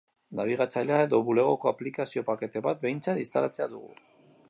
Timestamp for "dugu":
3.77-3.97